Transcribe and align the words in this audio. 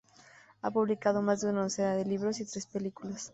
Ha 0.63 0.71
publicado 0.71 1.21
más 1.21 1.41
de 1.41 1.49
una 1.51 1.61
docena 1.61 1.93
de 1.93 2.05
libros 2.05 2.39
y 2.39 2.45
tres 2.45 2.65
películas. 2.65 3.29